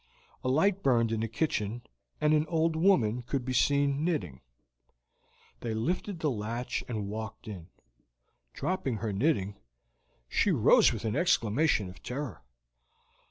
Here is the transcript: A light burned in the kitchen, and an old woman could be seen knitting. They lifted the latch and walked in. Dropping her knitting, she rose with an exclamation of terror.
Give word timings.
A 0.43 0.49
light 0.49 0.81
burned 0.81 1.11
in 1.11 1.19
the 1.19 1.27
kitchen, 1.27 1.83
and 2.19 2.33
an 2.33 2.47
old 2.47 2.75
woman 2.75 3.21
could 3.21 3.45
be 3.45 3.53
seen 3.53 4.03
knitting. 4.03 4.41
They 5.59 5.75
lifted 5.75 6.19
the 6.21 6.31
latch 6.31 6.83
and 6.87 7.07
walked 7.07 7.47
in. 7.47 7.67
Dropping 8.51 8.95
her 8.95 9.13
knitting, 9.13 9.57
she 10.27 10.49
rose 10.49 10.91
with 10.91 11.05
an 11.05 11.15
exclamation 11.15 11.87
of 11.87 12.01
terror. 12.01 12.41